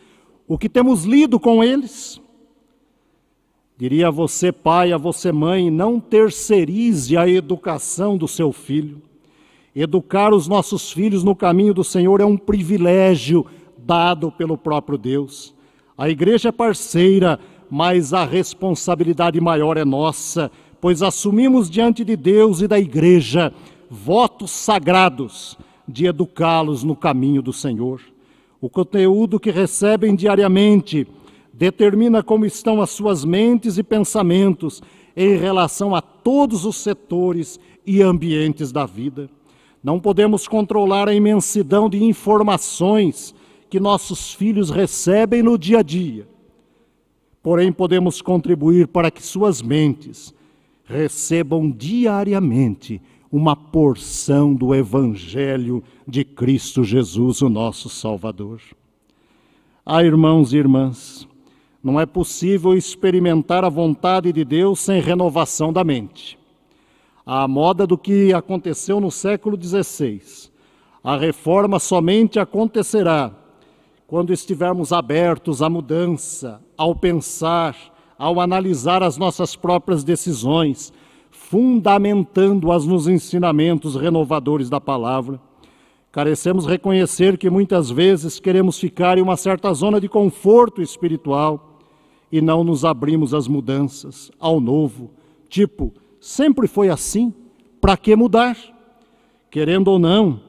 o 0.48 0.58
que 0.58 0.68
temos 0.68 1.06
lido 1.06 1.40
com 1.40 1.64
eles. 1.64 2.22
Diria 3.78 4.10
a 4.10 4.12
você, 4.12 4.52
pai, 4.52 4.92
a 4.92 4.98
você, 4.98 5.32
mãe, 5.32 5.70
não 5.72 6.00
terceirize 6.00 7.18
a 7.18 7.28
educação 7.28 8.18
do 8.18 8.28
seu 8.28 8.52
filho. 8.52 9.02
Educar 9.76 10.34
os 10.34 10.48
nossos 10.48 10.92
filhos 10.92 11.24
no 11.24 11.36
caminho 11.36 11.74
do 11.74 11.84
Senhor 11.84 12.22
é 12.22 12.26
um 12.26 12.38
privilégio 12.38 13.46
dado 13.78 14.32
pelo 14.32 14.58
próprio 14.58 14.98
Deus. 14.98 15.54
A 15.98 16.10
igreja 16.10 16.50
é 16.50 16.52
parceira, 16.52 17.40
mas 17.70 18.14
a 18.14 18.24
responsabilidade 18.26 19.40
maior 19.42 19.76
é 19.76 19.84
nossa, 19.84 20.52
pois 20.80 21.02
assumimos 21.02 21.70
diante 21.70 22.06
de 22.06 22.16
Deus 22.16 22.62
e 22.62 22.68
da 22.68 22.80
igreja 22.80 23.54
votos 23.96 24.52
sagrados 24.52 25.58
de 25.88 26.06
educá-los 26.06 26.84
no 26.84 26.96
caminho 26.96 27.42
do 27.42 27.54
Senhor. 27.54 28.02
O 28.60 28.70
conteúdo 28.70 29.40
que 29.40 29.50
recebem 29.50 30.16
diariamente 30.16 31.08
determina 31.54 32.22
como 32.22 32.46
estão 32.46 32.82
as 32.82 32.90
suas 32.90 33.24
mentes 33.24 33.78
e 33.78 33.84
pensamentos 33.84 34.84
em 35.16 35.38
relação 35.38 35.96
a 35.96 36.02
todos 36.02 36.66
os 36.66 36.76
setores 36.76 37.60
e 37.86 38.02
ambientes 38.02 38.72
da 38.72 38.86
vida. 38.86 39.30
Não 39.82 40.00
podemos 40.00 40.48
controlar 40.48 41.08
a 41.08 41.14
imensidão 41.14 41.90
de 41.90 42.04
informações 42.04 43.34
que 43.70 43.80
nossos 43.80 44.34
filhos 44.34 44.70
recebem 44.70 45.42
no 45.42 45.58
dia 45.58 45.80
a 45.80 45.84
dia. 45.84 46.28
Porém, 47.42 47.72
podemos 47.72 48.22
contribuir 48.22 48.88
para 48.88 49.10
que 49.10 49.24
suas 49.24 49.62
mentes 49.62 50.34
recebam 50.86 51.70
diariamente 51.70 53.02
uma 53.36 53.54
porção 53.54 54.56
do 54.56 54.74
Evangelho 54.74 55.84
de 56.08 56.24
Cristo 56.24 56.86
Jesus, 56.86 57.42
o 57.42 57.50
nosso 57.50 57.90
Salvador. 57.90 58.62
Ah, 59.86 60.02
irmãos 60.02 60.54
e 60.54 60.58
irmãs, 60.58 61.28
não 61.84 62.00
é 62.00 62.06
possível 62.06 62.74
experimentar 62.74 63.66
a 63.66 63.70
vontade 63.70 64.32
de 64.32 64.46
Deus 64.46 64.80
sem 64.80 65.02
renovação 65.02 65.74
da 65.74 65.84
mente. 65.84 66.40
À 67.26 67.46
moda 67.46 67.86
do 67.86 67.98
que 67.98 68.32
aconteceu 68.34 69.02
no 69.02 69.12
século 69.12 69.62
XVI, 69.62 70.50
a 71.04 71.18
reforma 71.18 71.78
somente 71.78 72.40
acontecerá 72.40 73.34
quando 74.08 74.32
estivermos 74.32 74.94
abertos 74.94 75.62
à 75.62 75.70
mudança, 75.70 76.62
ao 76.78 76.96
pensar, 76.96 77.76
ao 78.18 78.40
analisar 78.40 79.04
as 79.04 79.18
nossas 79.18 79.58
próprias 79.58 80.06
decisões, 80.06 80.94
fundamentando-as 81.50 82.86
nos 82.86 83.08
ensinamentos 83.08 83.96
renovadores 83.96 84.70
da 84.70 84.82
palavra. 84.82 85.40
Carecemos 86.12 86.66
reconhecer 86.66 87.38
que 87.38 87.50
muitas 87.50 87.90
vezes 87.90 88.40
queremos 88.40 88.80
ficar 88.80 89.18
em 89.18 89.22
uma 89.22 89.38
certa 89.38 89.72
zona 89.74 90.02
de 90.02 90.10
conforto 90.10 90.82
espiritual 90.82 91.80
e 92.32 92.42
não 92.42 92.64
nos 92.64 92.84
abrimos 92.84 93.34
às 93.34 93.48
mudanças, 93.48 94.32
ao 94.40 94.60
novo. 94.60 95.12
Tipo, 95.48 95.94
sempre 96.20 96.68
foi 96.68 96.90
assim, 96.90 97.34
para 97.80 97.96
que 97.96 98.16
mudar? 98.16 98.58
Querendo 99.52 99.90
ou 99.90 100.00
não, 100.00 100.40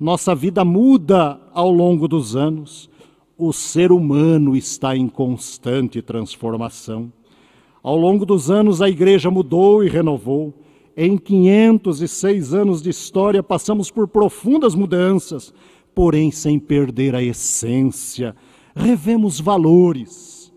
nossa 0.00 0.34
vida 0.34 0.64
muda 0.64 1.38
ao 1.52 1.70
longo 1.70 2.08
dos 2.08 2.34
anos 2.34 2.88
o 3.36 3.52
ser 3.52 3.92
humano 3.92 4.56
está 4.56 4.96
em 4.96 5.08
constante 5.08 6.02
transformação. 6.02 7.12
Ao 7.88 7.96
longo 7.96 8.26
dos 8.26 8.50
anos, 8.50 8.82
a 8.82 8.88
igreja 8.90 9.30
mudou 9.30 9.82
e 9.82 9.88
renovou. 9.88 10.52
Em 10.94 11.16
506 11.16 12.52
anos 12.52 12.82
de 12.82 12.90
história, 12.90 13.42
passamos 13.42 13.90
por 13.90 14.06
profundas 14.06 14.74
mudanças, 14.74 15.54
porém 15.94 16.30
sem 16.30 16.58
perder 16.58 17.14
a 17.14 17.22
essência. 17.22 18.36
Revemos 18.76 19.40
valores, 19.40 20.52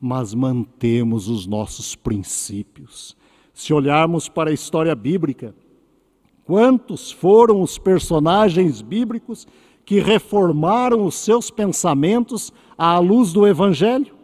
mas 0.00 0.34
mantemos 0.34 1.28
os 1.28 1.46
nossos 1.46 1.94
princípios. 1.94 3.16
Se 3.54 3.72
olharmos 3.72 4.28
para 4.28 4.50
a 4.50 4.52
história 4.52 4.96
bíblica, 4.96 5.54
quantos 6.44 7.12
foram 7.12 7.62
os 7.62 7.78
personagens 7.78 8.82
bíblicos 8.82 9.46
que 9.84 10.00
reformaram 10.00 11.06
os 11.06 11.14
seus 11.14 11.52
pensamentos 11.52 12.52
à 12.76 12.98
luz 12.98 13.32
do 13.32 13.46
Evangelho. 13.46 14.15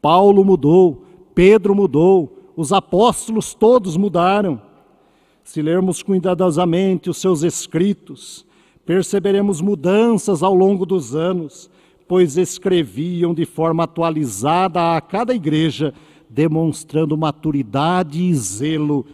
Paulo 0.00 0.44
mudou, 0.44 1.04
Pedro 1.34 1.74
mudou, 1.74 2.52
os 2.56 2.72
apóstolos 2.72 3.54
todos 3.54 3.96
mudaram. 3.96 4.60
Se 5.44 5.60
lermos 5.62 6.02
cuidadosamente 6.02 7.10
os 7.10 7.18
seus 7.18 7.42
escritos, 7.42 8.46
perceberemos 8.84 9.60
mudanças 9.60 10.42
ao 10.42 10.54
longo 10.54 10.86
dos 10.86 11.14
anos, 11.14 11.70
pois 12.08 12.36
escreviam 12.36 13.34
de 13.34 13.44
forma 13.44 13.84
atualizada 13.84 14.96
a 14.96 15.00
cada 15.00 15.34
igreja, 15.34 15.92
demonstrando 16.28 17.16
maturidade 17.16 18.22
e 18.22 18.34
zelo 18.34 19.04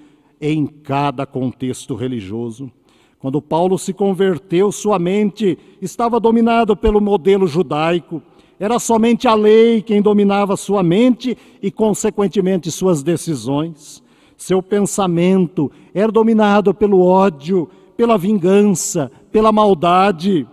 em 0.40 0.66
cada 0.66 1.24
contexto 1.24 1.94
religioso. 1.94 2.70
Quando 3.18 3.40
Paulo 3.40 3.78
se 3.78 3.92
converteu, 3.92 4.72
sua 4.72 4.98
mente 4.98 5.56
estava 5.80 6.18
dominada 6.18 6.74
pelo 6.74 7.00
modelo 7.00 7.46
judaico. 7.46 8.20
Era 8.62 8.78
somente 8.78 9.26
a 9.26 9.34
lei 9.34 9.82
quem 9.82 10.00
dominava 10.00 10.56
sua 10.56 10.84
mente 10.84 11.36
e, 11.60 11.68
consequentemente, 11.68 12.70
suas 12.70 13.02
decisões. 13.02 14.00
Seu 14.36 14.62
pensamento 14.62 15.68
era 15.92 16.12
dominado 16.12 16.72
pelo 16.72 17.04
ódio, 17.04 17.68
pela 17.96 18.16
vingança, 18.16 19.10
pela 19.32 19.50
maldade. 19.50 20.46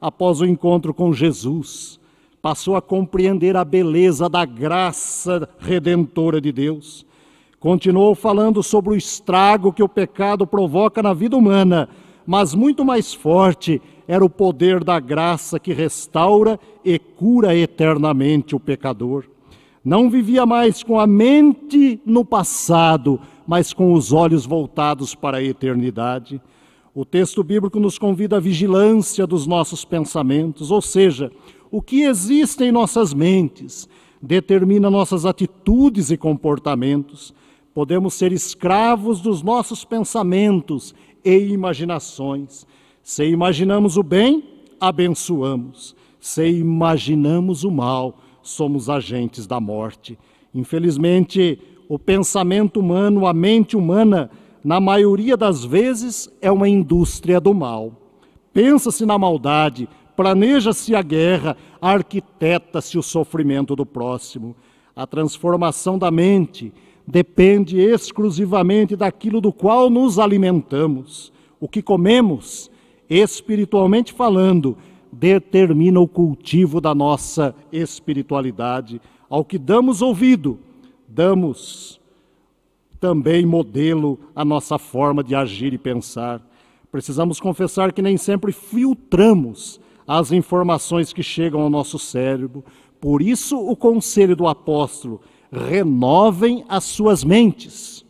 Após 0.00 0.40
o 0.40 0.46
encontro 0.46 0.94
com 0.94 1.12
Jesus, 1.12 1.98
passou 2.40 2.76
a 2.76 2.80
compreender 2.80 3.56
a 3.56 3.64
beleza 3.64 4.28
da 4.28 4.44
graça 4.44 5.48
redentora 5.58 6.40
de 6.40 6.52
Deus 6.52 7.04
Continuou 7.60 8.14
falando 8.14 8.62
sobre 8.62 8.94
o 8.94 8.96
estrago 8.96 9.70
que 9.70 9.82
o 9.82 9.88
pecado 9.88 10.46
provoca 10.46 11.02
na 11.02 11.12
vida 11.12 11.36
humana, 11.36 11.90
mas 12.30 12.54
muito 12.54 12.84
mais 12.84 13.12
forte 13.12 13.82
era 14.06 14.24
o 14.24 14.30
poder 14.30 14.84
da 14.84 15.00
graça 15.00 15.58
que 15.58 15.72
restaura 15.72 16.60
e 16.84 16.96
cura 16.96 17.56
eternamente 17.56 18.54
o 18.54 18.60
pecador. 18.60 19.24
Não 19.84 20.08
vivia 20.08 20.46
mais 20.46 20.80
com 20.84 21.00
a 21.00 21.08
mente 21.08 22.00
no 22.06 22.24
passado, 22.24 23.18
mas 23.44 23.72
com 23.72 23.92
os 23.92 24.12
olhos 24.12 24.46
voltados 24.46 25.12
para 25.12 25.38
a 25.38 25.42
eternidade. 25.42 26.40
O 26.94 27.04
texto 27.04 27.42
bíblico 27.42 27.80
nos 27.80 27.98
convida 27.98 28.36
à 28.36 28.40
vigilância 28.40 29.26
dos 29.26 29.44
nossos 29.44 29.84
pensamentos, 29.84 30.70
ou 30.70 30.80
seja, 30.80 31.32
o 31.68 31.82
que 31.82 32.02
existe 32.02 32.62
em 32.62 32.70
nossas 32.70 33.12
mentes 33.12 33.88
determina 34.22 34.88
nossas 34.88 35.26
atitudes 35.26 36.12
e 36.12 36.16
comportamentos. 36.16 37.34
Podemos 37.74 38.14
ser 38.14 38.30
escravos 38.30 39.20
dos 39.20 39.42
nossos 39.42 39.84
pensamentos 39.84 40.94
e 41.24 41.52
imaginações. 41.52 42.66
Se 43.02 43.24
imaginamos 43.24 43.96
o 43.96 44.02
bem, 44.02 44.42
abençoamos. 44.80 45.96
Se 46.20 46.46
imaginamos 46.48 47.64
o 47.64 47.70
mal, 47.70 48.18
somos 48.42 48.90
agentes 48.90 49.46
da 49.46 49.58
morte. 49.58 50.18
Infelizmente, 50.54 51.58
o 51.88 51.98
pensamento 51.98 52.80
humano, 52.80 53.26
a 53.26 53.32
mente 53.32 53.76
humana, 53.76 54.30
na 54.62 54.78
maioria 54.78 55.36
das 55.36 55.64
vezes, 55.64 56.30
é 56.40 56.50
uma 56.50 56.68
indústria 56.68 57.40
do 57.40 57.54
mal. 57.54 57.92
Pensa-se 58.52 59.06
na 59.06 59.18
maldade, 59.18 59.88
planeja-se 60.16 60.94
a 60.94 61.02
guerra, 61.02 61.56
arquiteta-se 61.80 62.98
o 62.98 63.02
sofrimento 63.02 63.74
do 63.74 63.86
próximo. 63.86 64.54
A 64.94 65.06
transformação 65.06 65.98
da 65.98 66.10
mente 66.10 66.72
depende 67.10 67.78
exclusivamente 67.78 68.94
daquilo 68.94 69.40
do 69.40 69.52
qual 69.52 69.90
nos 69.90 70.18
alimentamos. 70.18 71.32
O 71.58 71.68
que 71.68 71.82
comemos, 71.82 72.70
espiritualmente 73.08 74.12
falando, 74.12 74.76
determina 75.12 75.98
o 76.00 76.06
cultivo 76.06 76.80
da 76.80 76.94
nossa 76.94 77.54
espiritualidade. 77.72 79.00
Ao 79.28 79.44
que 79.44 79.58
damos 79.58 80.00
ouvido, 80.00 80.58
damos 81.08 82.00
também 83.00 83.44
modelo 83.44 84.18
a 84.34 84.44
nossa 84.44 84.78
forma 84.78 85.24
de 85.24 85.34
agir 85.34 85.72
e 85.72 85.78
pensar. 85.78 86.40
Precisamos 86.92 87.40
confessar 87.40 87.92
que 87.92 88.02
nem 88.02 88.16
sempre 88.16 88.52
filtramos 88.52 89.80
as 90.06 90.32
informações 90.32 91.12
que 91.12 91.22
chegam 91.22 91.60
ao 91.60 91.70
nosso 91.70 91.98
cérebro. 91.98 92.64
Por 93.00 93.22
isso, 93.22 93.58
o 93.58 93.74
conselho 93.74 94.36
do 94.36 94.46
apóstolo 94.46 95.20
renovem 95.50 96.64
as 96.68 96.84
suas 96.84 97.24
mentes, 97.24 98.04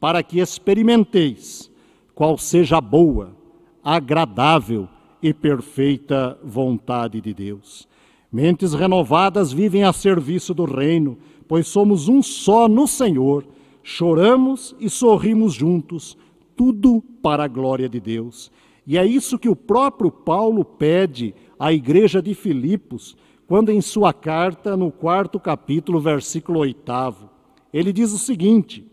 para 0.00 0.22
que 0.22 0.40
experimenteis 0.40 1.70
qual 2.14 2.36
seja 2.36 2.78
a 2.78 2.80
boa, 2.80 3.36
agradável 3.82 4.88
e 5.22 5.32
perfeita 5.32 6.38
vontade 6.42 7.20
de 7.20 7.32
Deus. 7.32 7.88
Mentes 8.30 8.74
renovadas 8.74 9.52
vivem 9.52 9.84
a 9.84 9.92
serviço 9.92 10.52
do 10.52 10.64
reino, 10.64 11.18
pois 11.46 11.68
somos 11.68 12.08
um 12.08 12.22
só 12.22 12.66
no 12.66 12.88
Senhor, 12.88 13.46
choramos 13.82 14.74
e 14.80 14.88
sorrimos 14.88 15.52
juntos, 15.54 16.16
tudo 16.56 17.02
para 17.22 17.44
a 17.44 17.48
glória 17.48 17.88
de 17.88 18.00
Deus. 18.00 18.50
E 18.86 18.98
é 18.98 19.06
isso 19.06 19.38
que 19.38 19.48
o 19.48 19.56
próprio 19.56 20.10
Paulo 20.10 20.64
pede 20.64 21.34
à 21.58 21.72
igreja 21.72 22.20
de 22.20 22.34
Filipos, 22.34 23.16
quando 23.46 23.70
em 23.70 23.80
sua 23.80 24.12
carta, 24.12 24.76
no 24.76 24.90
quarto 24.90 25.38
capítulo, 25.38 26.00
versículo 26.00 26.60
oitavo, 26.60 27.28
ele 27.72 27.92
diz 27.92 28.12
o 28.12 28.18
seguinte: 28.18 28.86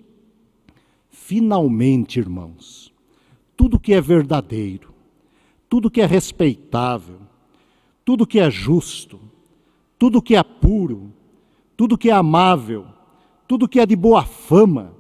Finalmente, 1.10 2.20
irmãos, 2.20 2.94
tudo 3.56 3.80
que 3.80 3.94
é 3.94 4.02
verdadeiro, 4.02 4.94
tudo 5.70 5.92
que 5.92 6.02
é 6.02 6.06
respeitável, 6.06 7.20
tudo 8.04 8.26
que 8.26 8.40
é 8.40 8.50
justo, 8.50 9.20
tudo 9.98 10.22
que 10.22 10.36
é 10.36 10.44
puro, 10.44 11.14
tudo 11.76 11.98
que 11.98 12.10
é 12.10 12.14
amável, 12.14 12.86
tudo 13.48 13.68
que 13.68 13.80
é 13.80 13.86
de 13.86 13.96
boa 13.96 14.24
fama, 14.24 14.94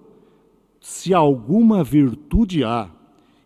se 0.79 1.13
alguma 1.13 1.83
virtude 1.83 2.63
há 2.63 2.89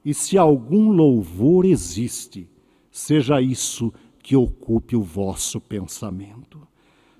e 0.03 0.13
se 0.13 0.37
algum 0.37 0.91
louvor 0.91 1.65
existe, 1.65 2.47
seja 2.91 3.41
isso 3.41 3.93
que 4.23 4.37
ocupe 4.37 4.95
o 4.95 5.03
vosso 5.03 5.59
pensamento. 5.59 6.65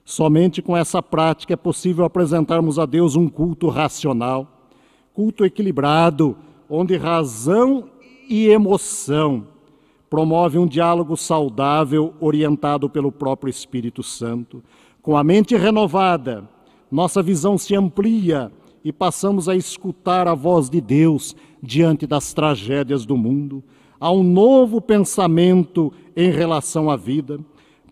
Somente 0.06 0.62
com 0.62 0.76
essa 0.76 1.04
prática 1.04 1.54
é 1.54 1.58
possível 1.58 2.06
apresentarmos 2.06 2.80
a 2.80 2.86
Deus 2.86 3.16
um 3.16 3.28
culto 3.28 3.68
racional, 3.68 4.70
culto 5.14 5.46
equilibrado, 5.46 6.36
onde 6.70 6.96
razão 6.96 7.90
e 8.28 8.48
emoção 8.48 9.48
promove 10.10 10.58
um 10.58 10.66
diálogo 10.66 11.18
saudável 11.18 12.14
orientado 12.20 12.90
pelo 12.90 13.12
próprio 13.12 13.50
Espírito 13.50 14.02
Santo. 14.02 14.64
Com 15.02 15.18
a 15.18 15.24
mente 15.24 15.56
renovada, 15.58 16.48
nossa 16.90 17.22
visão 17.22 17.58
se 17.58 17.76
amplia 17.76 18.52
e 18.84 18.94
passamos 18.94 19.50
a 19.50 19.56
escutar 19.56 20.28
a 20.28 20.36
voz 20.36 20.70
de 20.70 20.80
Deus 20.80 21.36
diante 21.62 22.06
das 22.06 22.34
tragédias 22.34 23.06
do 23.06 23.18
mundo. 23.18 23.64
Há 24.00 24.12
um 24.12 24.22
novo 24.22 24.82
pensamento 24.82 25.92
em 26.16 26.32
relação 26.32 26.90
à 26.90 26.96
vida. 26.96 27.40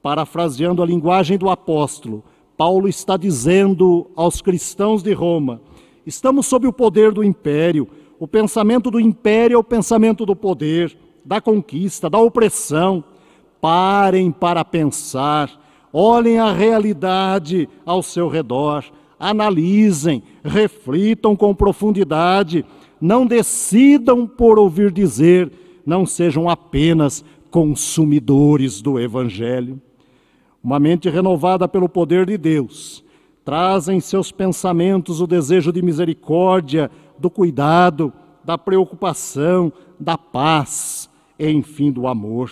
Parafraseando 0.01 0.81
a 0.81 0.85
linguagem 0.85 1.37
do 1.37 1.49
apóstolo, 1.49 2.23
Paulo 2.57 2.87
está 2.87 3.17
dizendo 3.17 4.09
aos 4.15 4.41
cristãos 4.41 5.03
de 5.03 5.13
Roma: 5.13 5.61
estamos 6.05 6.45
sob 6.47 6.67
o 6.67 6.73
poder 6.73 7.11
do 7.11 7.23
império. 7.23 7.87
O 8.19 8.27
pensamento 8.27 8.91
do 8.91 8.99
império 8.99 9.55
é 9.55 9.57
o 9.57 9.63
pensamento 9.63 10.25
do 10.25 10.35
poder, 10.35 10.97
da 11.25 11.41
conquista, 11.41 12.09
da 12.09 12.19
opressão. 12.19 13.03
Parem 13.59 14.31
para 14.31 14.65
pensar, 14.65 15.49
olhem 15.93 16.39
a 16.39 16.51
realidade 16.51 17.69
ao 17.85 18.01
seu 18.01 18.27
redor 18.27 18.83
analisem, 19.21 20.23
reflitam 20.43 21.35
com 21.35 21.53
profundidade, 21.53 22.65
não 22.99 23.23
decidam 23.23 24.25
por 24.25 24.57
ouvir 24.57 24.91
dizer, 24.91 25.51
não 25.85 26.07
sejam 26.07 26.49
apenas 26.49 27.23
consumidores 27.51 28.81
do 28.81 28.99
Evangelho. 28.99 29.79
Uma 30.63 30.79
mente 30.79 31.09
renovada 31.09 31.67
pelo 31.67 31.89
poder 31.89 32.25
de 32.25 32.37
Deus 32.37 33.03
traz 33.43 33.87
em 33.89 33.99
seus 33.99 34.31
pensamentos 34.31 35.19
o 35.19 35.27
desejo 35.27 35.71
de 35.71 35.81
misericórdia, 35.81 36.89
do 37.19 37.29
cuidado, 37.29 38.13
da 38.43 38.57
preocupação, 38.57 39.71
da 39.99 40.17
paz, 40.17 41.09
enfim, 41.39 41.91
do 41.91 42.07
amor. 42.07 42.51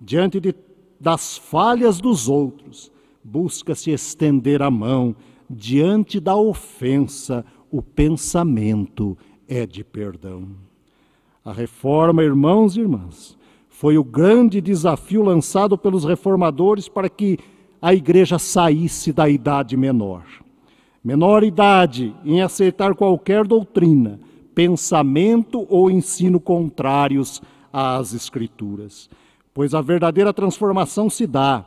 Diante 0.00 0.38
de, 0.38 0.54
das 1.00 1.36
falhas 1.36 2.00
dos 2.00 2.28
outros, 2.28 2.92
busca-se 3.24 3.90
estender 3.90 4.62
a 4.62 4.70
mão 4.70 5.16
diante 5.48 6.20
da 6.20 6.36
ofensa, 6.36 7.44
o 7.70 7.80
pensamento 7.80 9.16
é 9.48 9.66
de 9.66 9.82
perdão. 9.82 10.48
A 11.44 11.52
reforma, 11.52 12.24
irmãos 12.24 12.76
e 12.76 12.80
irmãs, 12.80 13.36
foi 13.78 13.98
o 13.98 14.04
grande 14.04 14.58
desafio 14.58 15.22
lançado 15.22 15.76
pelos 15.76 16.02
reformadores 16.02 16.88
para 16.88 17.10
que 17.10 17.38
a 17.80 17.92
igreja 17.92 18.38
saísse 18.38 19.12
da 19.12 19.28
idade 19.28 19.76
menor. 19.76 20.24
Menor 21.04 21.44
idade 21.44 22.16
em 22.24 22.40
aceitar 22.40 22.94
qualquer 22.94 23.46
doutrina, 23.46 24.18
pensamento 24.54 25.66
ou 25.68 25.90
ensino 25.90 26.40
contrários 26.40 27.42
às 27.70 28.14
Escrituras. 28.14 29.10
Pois 29.52 29.74
a 29.74 29.82
verdadeira 29.82 30.32
transformação 30.32 31.10
se 31.10 31.26
dá 31.26 31.62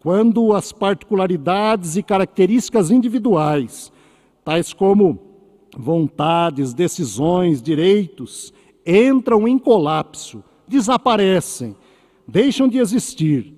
quando 0.00 0.52
as 0.52 0.72
particularidades 0.72 1.96
e 1.96 2.02
características 2.02 2.90
individuais, 2.90 3.90
tais 4.44 4.74
como 4.74 5.18
vontades, 5.74 6.74
decisões, 6.74 7.62
direitos, 7.62 8.52
entram 8.86 9.48
em 9.48 9.58
colapso, 9.58 10.44
desaparecem, 10.68 11.74
deixam 12.26 12.68
de 12.68 12.78
existir, 12.78 13.52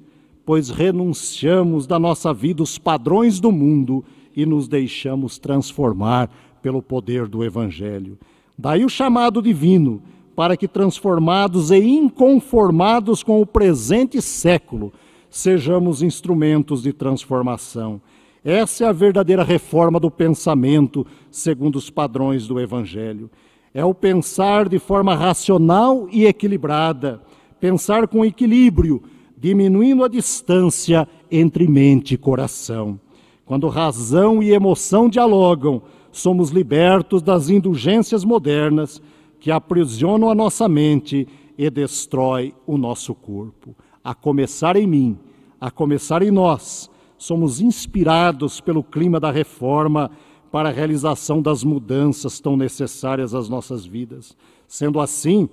pois 0.45 0.71
renunciamos 0.71 1.87
da 1.87 1.99
nossa 1.99 2.33
vida 2.33 2.63
os 2.63 2.79
padrões 2.79 3.41
do 3.41 3.53
mundo 3.53 4.05
e 4.35 4.47
nos 4.47 4.69
deixamos 4.69 5.39
transformar 5.39 6.31
pelo 6.63 6.83
poder 6.83 7.27
do 7.27 7.45
Evangelho. 7.45 8.19
Daí 8.57 8.85
o 8.85 8.89
chamado 8.89 9.43
divino 9.43 10.03
para 10.35 10.57
que, 10.57 10.67
transformados 10.67 11.71
e 11.71 11.77
inconformados 11.77 13.23
com 13.23 13.41
o 13.43 13.47
presente 13.47 14.23
século, 14.23 14.93
sejamos 15.29 16.03
instrumentos 16.03 16.83
de 16.83 16.93
transformação. 16.93 18.01
Essa 18.43 18.85
é 18.85 18.89
a 18.89 18.93
verdadeira 18.93 19.45
reforma 19.45 20.01
do 20.01 20.11
pensamento, 20.11 21.07
segundo 21.31 21.77
os 21.77 21.91
padrões 21.91 22.47
do 22.47 22.59
Evangelho. 22.59 23.31
É 23.73 23.85
o 23.85 23.95
pensar 23.95 24.69
de 24.69 24.79
forma 24.79 25.15
racional 25.15 26.09
e 26.11 26.27
equilibrada, 26.27 27.21
pensar 27.61 28.09
com 28.09 28.25
equilíbrio, 28.25 29.03
diminuindo 29.37 30.05
a 30.05 30.09
distância 30.09 31.09
entre 31.31 31.69
mente 31.69 32.15
e 32.15 32.19
coração. 32.19 32.99
Quando 33.45 33.69
razão 33.69 34.43
e 34.43 34.53
emoção 34.53 35.09
dialogam, 35.09 35.83
somos 36.13 36.51
libertos 36.51 37.23
das 37.23 37.49
indulgências 37.49 38.25
modernas 38.25 39.01
que 39.39 39.51
aprisionam 39.51 40.29
a 40.29 40.35
nossa 40.35 40.69
mente 40.69 41.27
e 41.57 41.71
destrói 41.71 42.55
o 42.67 42.77
nosso 42.77 43.15
corpo 43.15 43.75
a 44.03 44.15
começar 44.15 44.77
em 44.77 44.87
mim, 44.87 45.19
a 45.61 45.71
começar 45.71 46.23
em 46.23 46.31
nós, 46.31 46.91
somos 47.19 47.61
inspirados 47.61 48.61
pelo 48.61 48.83
clima 48.83 49.21
da 49.21 49.31
reforma 49.31 50.11
para 50.51 50.69
a 50.69 50.73
realização 50.73 51.41
das 51.41 51.63
mudanças 51.63 52.41
tão 52.41 52.57
necessárias 52.57 53.35
às 53.35 53.49
nossas 53.49 53.85
vidas. 53.85 54.37
Sendo 54.67 55.01
assim, 55.01 55.49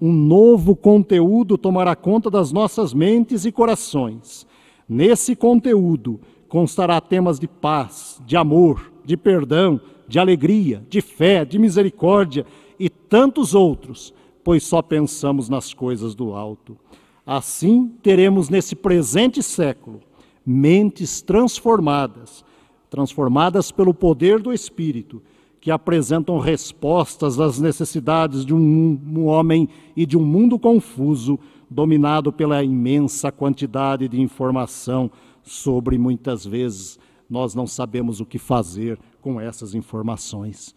um 0.00 0.12
novo 0.12 0.74
conteúdo 0.74 1.58
tomará 1.58 1.94
conta 1.94 2.30
das 2.30 2.52
nossas 2.52 2.94
mentes 2.94 3.44
e 3.44 3.52
corações. 3.52 4.46
Nesse 4.88 5.36
conteúdo 5.36 6.20
constará 6.48 7.00
temas 7.00 7.38
de 7.38 7.46
paz, 7.46 8.20
de 8.26 8.36
amor, 8.36 8.92
de 9.04 9.16
perdão, 9.16 9.80
de 10.08 10.18
alegria, 10.18 10.84
de 10.88 11.00
fé, 11.00 11.44
de 11.44 11.58
misericórdia 11.58 12.44
e 12.78 12.88
tantos 12.88 13.54
outros, 13.54 14.12
pois 14.42 14.64
só 14.64 14.82
pensamos 14.82 15.48
nas 15.48 15.72
coisas 15.72 16.14
do 16.14 16.34
alto. 16.34 16.76
Assim, 17.24 17.92
teremos 18.02 18.48
nesse 18.48 18.74
presente 18.74 19.42
século 19.42 20.00
mentes 20.44 21.22
transformadas, 21.22 22.44
transformadas 22.90 23.70
pelo 23.70 23.94
poder 23.94 24.40
do 24.40 24.52
Espírito, 24.52 25.22
que 25.60 25.70
apresentam 25.70 26.38
respostas 26.38 27.38
às 27.38 27.58
necessidades 27.60 28.44
de 28.44 28.52
um, 28.52 29.26
homem 29.26 29.68
e 29.96 30.04
de 30.04 30.18
um 30.18 30.24
mundo 30.24 30.58
confuso, 30.58 31.38
dominado 31.70 32.32
pela 32.32 32.64
imensa 32.64 33.30
quantidade 33.30 34.08
de 34.08 34.20
informação 34.20 35.10
sobre 35.42 35.96
muitas 35.96 36.44
vezes 36.44 36.98
nós 37.28 37.54
não 37.54 37.66
sabemos 37.66 38.20
o 38.20 38.26
que 38.26 38.38
fazer 38.38 38.98
com 39.20 39.40
essas 39.40 39.72
informações. 39.72 40.74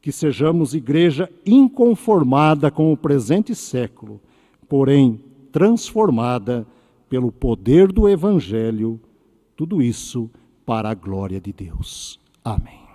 Que 0.00 0.12
sejamos 0.12 0.74
igreja 0.74 1.28
inconformada 1.44 2.70
com 2.70 2.92
o 2.92 2.96
presente 2.96 3.52
século, 3.52 4.20
porém 4.68 5.20
transformada 5.50 6.64
pelo 7.08 7.32
poder 7.32 7.90
do 7.90 8.08
Evangelho, 8.08 9.00
tudo 9.56 9.82
isso 9.82 10.30
para 10.68 10.90
a 10.90 10.94
glória 10.94 11.40
de 11.40 11.50
Deus. 11.50 12.20
Amém. 12.44 12.87